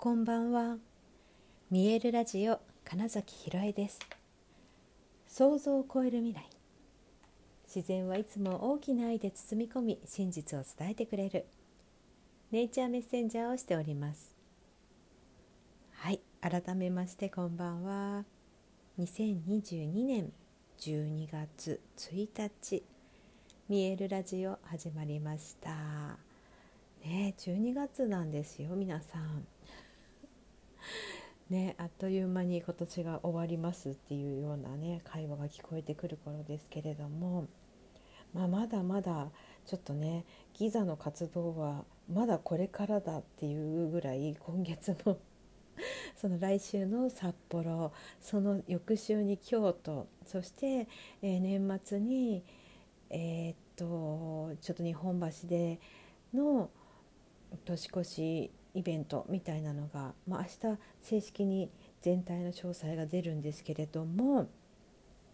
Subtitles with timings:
[0.00, 0.76] こんばんは。
[1.72, 3.98] 見えるラジオ金崎ひろえです。
[5.26, 6.48] 想像を超える未来。
[7.66, 11.46] 自然はいつも大きな愛で包み込み、真実を伝えてくれる。
[12.52, 14.36] ネイチャーメッセンジャーをしております。
[15.94, 18.24] はい、改めましてこんばんは。
[19.00, 20.32] 2022年
[20.78, 22.84] 12月1日、
[23.68, 25.72] 見えるラジオ始まりました。
[27.04, 29.57] ね、12月なんですよ、皆さん。
[31.50, 37.46] ね、あっという間に今年が終わりますっていうようなね会話が聞こえてくる頃ですけれども、
[38.34, 39.30] まあ、まだまだ
[39.64, 45.18] ちょっとねギザの活動はまだこれからだっていうぐらい今月の
[46.16, 50.86] その来週の札幌その翌週に京都そして、
[51.22, 52.42] え年末に
[53.10, 55.80] えーっとちょっと日本橋で
[56.34, 56.70] の
[57.64, 61.68] 年越しイベントみたいなのが、まあ、明日正式に
[62.00, 64.48] 全体の詳細が出るんですけれども、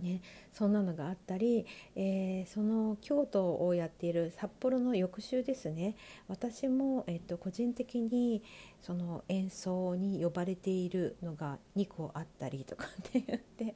[0.00, 5.96] ね、そんなのがあったり、えーその京都をやっている札幌の翌週ですね
[6.26, 8.42] 私も、えっと個人的に
[8.80, 13.74] その演奏に呼ばれているのが2個あったりとかって言って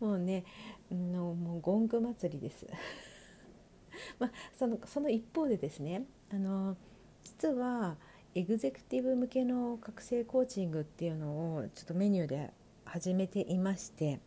[0.00, 0.44] もうね
[0.90, 2.66] のもうゴング祭りです。
[4.18, 6.76] まあ、そのその一方でですねあの
[7.22, 7.96] 実は
[8.34, 12.52] エグゼクティブ向けの覚醒コーチングっていうのをちょっとメニューで
[12.84, 14.20] 始めていまして、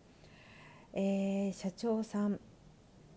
[0.93, 2.39] えー社長さん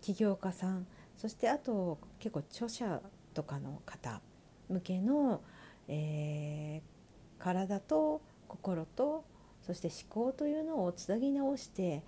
[0.01, 3.01] 起業家さんそしてあと結構著者
[3.33, 4.21] とかの方
[4.69, 5.43] 向けの、
[5.89, 6.95] えー
[7.43, 9.25] 体と心と
[9.67, 12.03] そして思考というのをつなぎ直して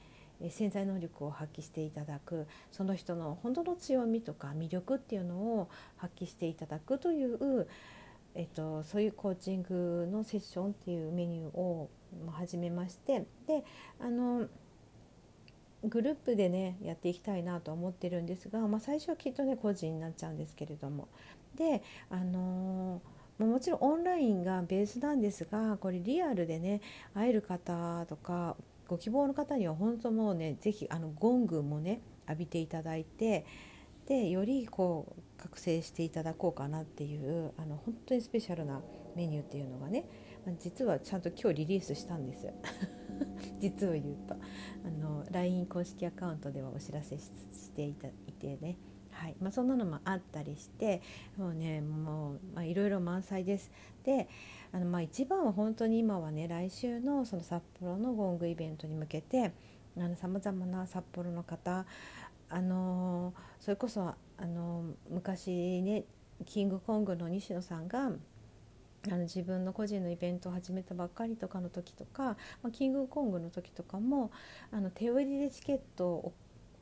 [0.50, 7.66] 潜在能力を発揮していただくその人の本当の強みとか魅力っていうのを発揮していただくという、
[8.36, 11.88] えっと、そういうコーチングのセッションっていうメニューを
[12.30, 13.64] 始めましてで
[13.98, 14.46] あの
[15.84, 21.08] グループでねやっていきたいなと思ってるんですが、まあ、最初はきっとね個人になっちゃうんですけれども。
[21.56, 23.00] であの
[23.38, 26.80] もちろんオンラインがベースなんですがこれリアルでね
[27.14, 28.56] 会える方とか
[28.88, 33.44] ご希望の方には本当もうねぜひあのゴングもね浴びていただいて
[34.06, 38.81] でよりこう覚醒していただこうかなっていうあの本当にスペシャルな
[39.15, 40.05] メニューっていうのがね
[40.61, 42.47] 実はちゃんと今日リリースしたんです
[43.59, 44.34] 実を言うと。
[44.84, 48.77] あの LINE 公式アカウントではお知らせしていたいてね。
[49.11, 49.37] はい。
[49.41, 51.00] まあ、そんなのもあったりして
[51.37, 53.73] もうねもういろいろ満載です。
[54.05, 54.28] で
[54.73, 59.53] あのまあ一番は本当に今はね来週のその札幌のゴングイベントに向けて
[60.17, 61.87] さまざまな札幌の方
[62.48, 66.04] あのそれこそあの昔ね
[66.44, 74.30] キングコングの西野さんがあの自分の個人のイベントを始めたばっかりとかの時とか、まあ、キングコングの時とかも
[74.72, 76.32] あの手売りでチケットを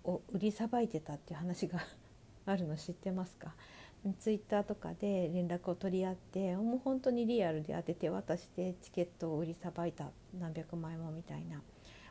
[0.04, 1.81] を売りさばいてたっていう話が
[2.46, 3.54] あるの知ってますか？
[4.19, 10.10] ツイッターとかで連絡を取り合ってもう本当にリアルで当てて渡してチケットを売りさばいた。
[10.38, 11.62] 何百枚もみたいな。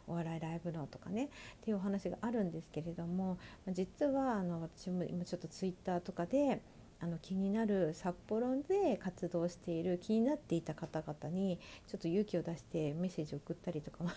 [0.07, 1.29] お笑いライブのとかねっ
[1.61, 3.37] ていうお話があるんですけれども
[3.71, 6.61] 実はあの私も今ちょっとツイッターとかで
[6.99, 11.59] あの気になる札幌で活動している気になっていた方々に
[11.89, 14.09] ちょっと勇気を出してメッセージを送ったりとかも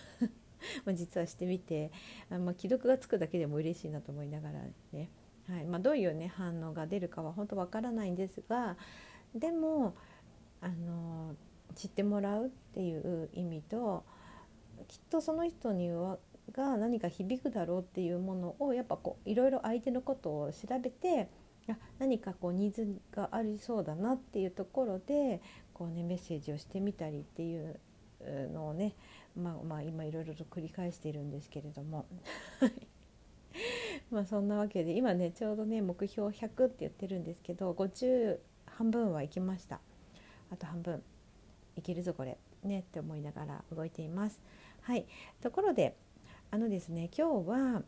[0.85, 1.91] ま実はしてみて、
[2.29, 4.61] まあ、既読がつくだけでも嬉しいなと思いながら
[4.93, 5.09] ね、
[5.49, 5.65] はい。
[5.65, 8.77] まあ、どういう、ね、反応が出るかは本当わからないんですが
[9.35, 9.93] でも
[10.61, 11.35] あの
[11.75, 14.03] 知ってもらうっていう意味と
[14.87, 16.17] きっとその人には
[16.51, 21.29] が何か響くだろうっていうものをやっぱこういろいろ相手のことを調べて
[21.69, 25.41] あ何かこうニーズがありそうだなっていうところで
[25.73, 27.79] こう、ね、メッセージをしてみたりっていう
[28.53, 28.95] のをね、
[29.35, 32.05] まあ、まあ今いろいろと繰り返しているんですけれども。
[34.11, 39.81] まあそんなわけで今ねちょうどね目標100って言ってるんですけど50半分は行きました。
[40.51, 41.03] あと半分。
[41.75, 42.37] いけるぞこれ。
[42.63, 44.41] ねって思いながら動いています。
[44.87, 45.05] はい
[45.41, 45.97] ところで
[46.49, 47.81] あのですね今日は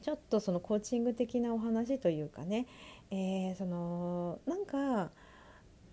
[0.00, 2.66] ちょっとそのコーチング的なお話というかね、
[3.10, 5.10] えーそのなんか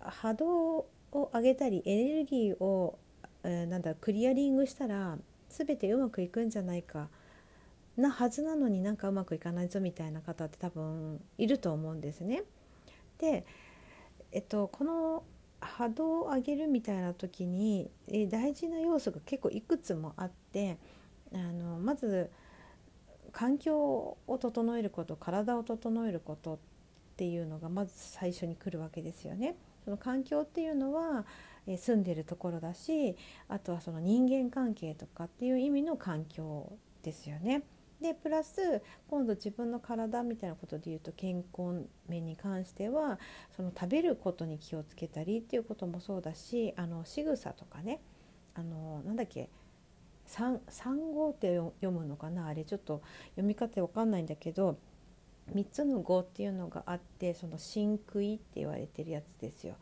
[0.00, 0.76] 波動
[1.12, 2.98] を上げたりエネルギーを、
[3.42, 5.18] えーなんだクリアリングしたら
[5.50, 7.10] 全てうまくいくんじゃないか
[7.98, 12.44] なはずなのになんかうまくいかないぞみたいな方って多分いると思うんですね。
[13.18, 13.44] で、
[14.32, 15.22] えっと、この
[15.64, 20.78] 波動を上げるみたいな時に、えー大事な要素が結構いくつもあって
[21.32, 22.30] あのまず
[23.32, 23.76] 環境
[24.26, 26.58] を整えること体を整えることっ
[27.16, 29.56] ていうのがまず最初に来るわけですよね。
[29.84, 31.26] その環境っていうのは、
[31.66, 33.16] え住んでるところだし
[33.48, 36.72] あとはその人間関係とかっていう意味の環境
[37.02, 37.62] ですよね。
[38.04, 43.18] でプラス今度自分の体みたいなことで言うと健康面に関しては
[43.56, 48.02] その食べることに気をつけたりっていうこともそうだしあの仕草とかね
[48.54, 49.48] あのなんだっけ
[50.26, 50.60] 三
[51.14, 52.46] 号って読むのかな？
[52.48, 53.00] あれちょっと
[53.36, 54.76] 読み方わかんないんだけど
[55.54, 59.76] 3つの語っていうのがあってその真杭って言われてるやつですよ。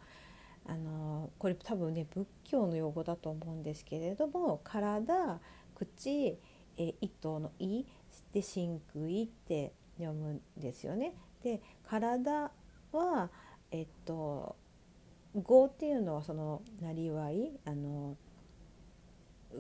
[0.65, 5.41] あのこれ多分ね仏教の用語だと思うんですけれども体
[5.75, 6.39] 口
[6.77, 7.85] え糸の「い」
[8.33, 11.15] で真杭って読むんですよね。
[11.43, 12.51] で体
[12.93, 13.31] は
[13.71, 14.57] えっと
[15.35, 18.17] 語っていうのはそのなりわいあの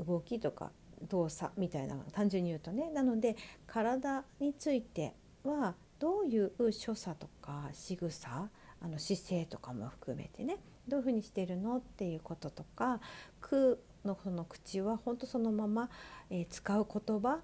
[0.06, 0.70] 動きとか
[1.08, 5.14] 動作みたいな単純に言うとねなので体について
[5.44, 8.48] はどういう所作とか仕草
[8.80, 10.58] あの姿勢とかも含めてね
[10.88, 13.00] どういうふうにしてるのっていうこととか
[13.40, 15.88] 「く」のその口は本当そのまま、
[16.28, 17.40] えー、使う言葉、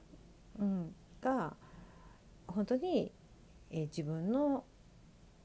[0.59, 1.55] うん、が
[2.47, 3.13] 本当に、
[3.71, 4.65] えー、自分の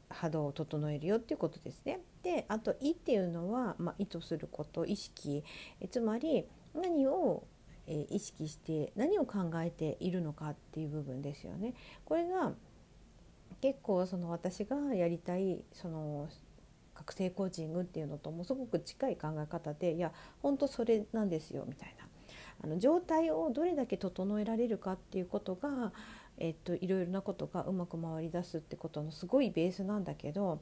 [0.09, 2.01] 波動を整えるよっていうことですね。
[2.21, 5.43] であと「意」っていうのは、まあ、意図すること意識
[5.81, 7.43] えつまり何を
[7.87, 11.73] え意識して何を考えているのかっていう部分ですよね。
[12.05, 12.53] これが
[13.61, 16.29] 結構その私がやりたいその
[16.93, 20.11] 覚醒コーチングっていうのともすごく近い考え方でいや
[20.41, 22.07] 本当それなんですよみたいな
[22.63, 25.91] あの状態をどれだけ整えられるかっていうことが、
[26.37, 30.61] えっと、いろいろなことがうまく回り出すってことのすごいベースなんだけど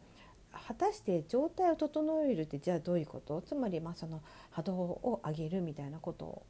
[0.68, 3.42] 果たして状態を整えるってじゃあどういうこと？
[3.42, 6.44] つまりまあその波動を上げるみたいなこと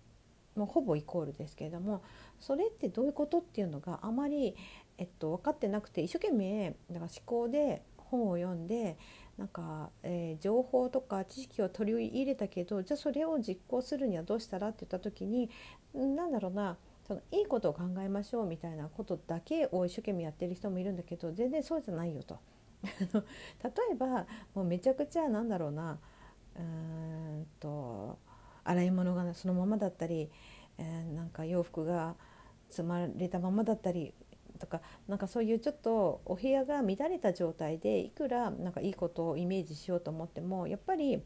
[0.55, 2.01] もうほぼイコールですけれども
[2.39, 4.55] それってどういうことっていうのがあまり、
[4.97, 8.97] えっと、分かってなくて一生懸命だから思考で本を読んで
[9.37, 15.49] なんか、えー、情報とか知識を取り入れたけどじゃあそれを実行するにはどうしたらって言った時に
[15.93, 22.39] 何だろうなそのいいことを考えましょうみたいなことだけを一生懸命やってる人もいるんだけど全然そうじゃないよと。
[22.83, 22.91] 例
[23.91, 24.25] えば
[24.55, 25.99] もうめちゃくちゃなんだろうな
[26.57, 28.17] うんと
[28.63, 30.31] 洗い物がそのままだったり、
[30.79, 32.15] えー、なんか洋服が
[32.69, 34.13] 積まれたままだったり
[34.61, 41.21] とかなんかそういうちょっとお部屋が乱れた状態でいくらなんかいいことをイメージしようと思ってもやっぱり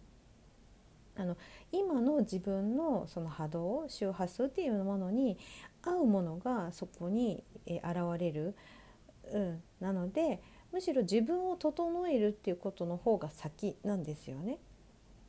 [1.18, 1.38] あの
[1.72, 5.38] 今の自分のその波動周波数っていうものに
[5.84, 7.84] 合うものがそこに現
[8.20, 8.56] れる、
[9.32, 10.42] うん、なので
[10.72, 14.58] むしろ自分を整えるっていうことの方が先なんですよね。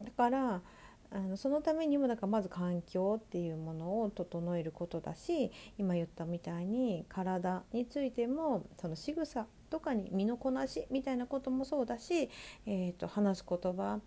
[0.03, 0.63] だから
[1.11, 12.29] あのそのためにもだからまず環境っていうものを整えることだし今言ったみたいに体についてもその仕草とかに身のこなしみたいなこともそうだし、
[12.67, 14.01] えー、と話す言葉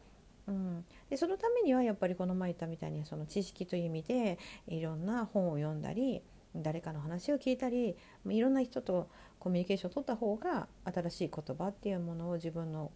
[0.48, 6.24] うん、でそのためにはやっぱりこの前言ったみたいにその知識という意味でいろんな本を読んだり
[6.56, 7.96] 誰かの話を聞いたり
[8.28, 12.92] いろんな人とコミュニケーションを取った方が新しい言葉っていうものを自分の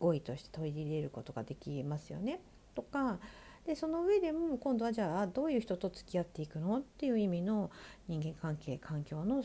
[0.00, 2.40] 語彙として取り入れることができますよね。
[2.74, 3.18] とか
[3.66, 7.70] でその上でも今度はじゃあどういう人と付き合っていくのっていう意味の
[8.08, 9.42] 人間関係環境の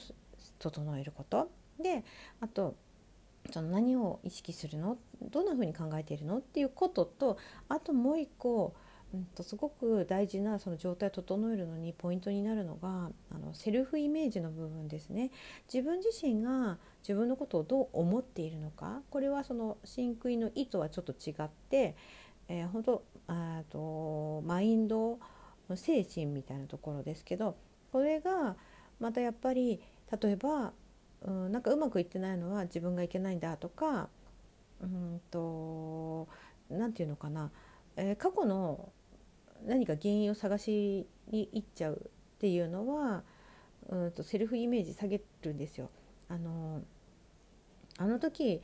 [0.59, 1.49] 整えること。
[1.81, 2.03] で
[2.39, 2.75] あと
[3.49, 4.97] その何を意識するの？
[5.31, 7.37] どんなふうに考えているのっていうことと
[7.69, 8.75] あともう一個、
[9.15, 15.31] うんと、すごく大事なその状態を整えるのにポイントになるのがあのセルフイメージの部分ですね。
[15.73, 19.01] 自分自身が自分のことをどう思っているのか。
[19.09, 21.95] これはその真空の意図はちょっと違って、
[22.51, 25.19] えー、本当あとマインド
[25.73, 27.55] 精神みたいなところですけど
[27.93, 28.57] これが
[28.99, 29.81] またやっぱり
[30.21, 30.73] 例えば、
[31.21, 34.09] うん、なんかうまくいってないのは自分がいけないんだとか
[34.81, 36.27] うんと
[36.69, 37.51] 何て言うのかな、
[37.95, 38.89] えー、過去の
[39.65, 43.23] 何か原因を探しに行っちゃうっていうのは
[43.87, 45.89] うんとセルフイメージ下げるんですよ。
[46.27, 46.81] あの
[47.97, 48.61] あの時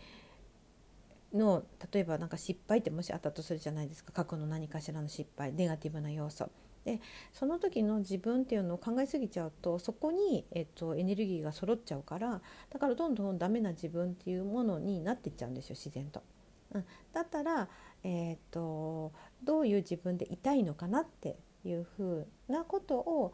[1.34, 4.12] の例えば何か失敗ってもしあったとするじゃないですか。
[4.12, 5.54] 過去の何かしらの失敗。
[5.54, 6.50] ネガティブな要素。
[6.88, 7.02] で
[7.34, 16.24] その時の自分っていうのを考えすぎちゃうとそこに、えっと、エネルギーが揃っちゃうからだからどんどんダメな自分っていうものになってっちゃうんですよ自然と。
[16.72, 17.68] うん、だったら、
[18.04, 19.12] えー、っと
[19.44, 23.34] どういう自分でいたいのかなっていうふうなことを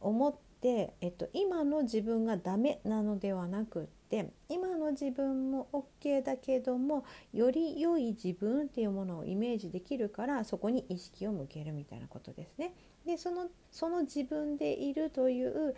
[0.00, 5.68] 思って、えっと、今の自分がダメなのではなくって今の自分も
[6.02, 12.72] OK だけどもより良い自分っていうものをイメージできるからそこに意識を向けるみたいなことですね。
[13.04, 15.74] でそのその自分でいるという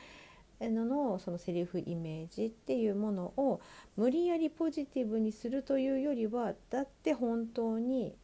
[0.61, 3.61] ののそのセリフイメージっていうものを
[3.97, 8.14] 無理やりポジティブにするというよりはだって本当に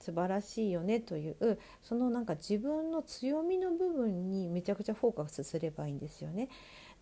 [0.00, 6.48] 素晴らしいよねというそのなんか自分の強みの部分にめちゃくちゃフォーカスすればいいんですよね。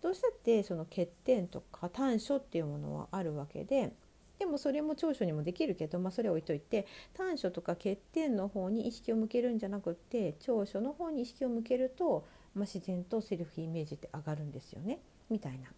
[0.07, 3.93] どうしたってその欠点とか短所っていうものはあるわけで
[4.39, 15.67] でもそれも長所にもできるけど、まあ、それは置いといて短所とか欠点の方に意識を向けるんじゃなくって長所の方に意識を向けると、まあ、自然とセルフイメージって上がるんですよねみたいな。
[15.67, 15.71] っ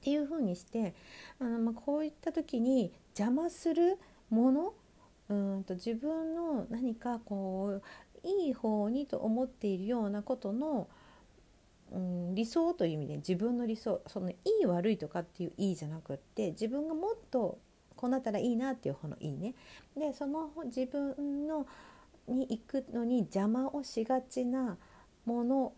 [0.00, 0.94] ていうふうにして
[1.40, 3.98] あの、まあ、こういった時に邪魔する
[4.30, 4.74] もの
[5.28, 7.82] うんと自分の何かこう
[8.22, 10.86] いい方にと思っているようなことの、
[11.92, 17.58] うん、理想という意味で自分の理想そのいい悪いとかっていういいじゃなくって自分がもっと
[17.96, 19.54] こうなったらいいなっていう方のいいね。
[19.96, 21.66] でその自分の
[22.28, 24.78] に行くのに邪魔をしがちな
[25.24, 25.72] もの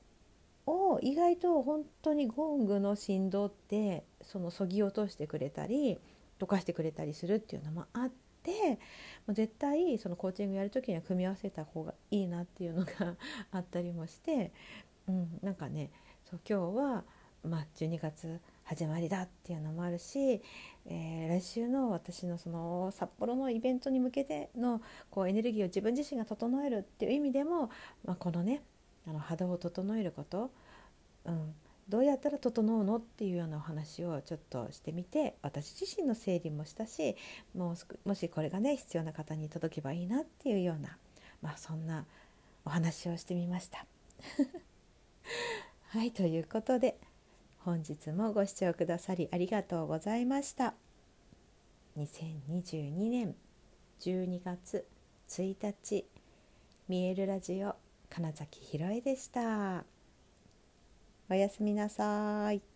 [0.67, 5.99] を意外と本当にゴングの振動ってそのそぎ落としてくれたり
[6.39, 8.11] 溶かしてくれたりするっていうのもあっ
[8.43, 8.79] て
[9.27, 13.17] もう絶対そのコーチングやる時には組み合わせた方がいいなっていうのが
[13.51, 14.53] あったりもして、
[15.09, 15.91] うん、なんかね
[16.33, 17.05] そう今日は、
[17.45, 20.41] まあ、12月始まりだっていうのもあるし、
[20.87, 27.69] えー、来週の私のその札幌のイベントに向けてのこうエネルギーを自分自身が整えるっていう意味でも、
[28.07, 28.63] まあ、このね
[29.07, 30.51] あの波動を整えること、
[31.27, 31.55] うん、
[31.87, 37.15] どうやったら整うのっていうようなお話をちょっとしてみて私自身の整理もしたし
[37.55, 40.97] もうもしこれがね必要な方に届けばいいなっていうような、
[41.43, 42.07] まあ、そんな
[42.65, 43.85] お話をしてみました。
[45.93, 46.97] はいということで
[47.59, 50.73] 本日もご視聴くださりありがとうございました。
[51.99, 53.35] 2022年
[54.01, 54.87] 12月
[55.29, 56.07] 1日
[56.89, 57.77] 見えるラジオ
[58.09, 59.85] 金崎ひろえでした。
[61.29, 62.72] おやすみなさい。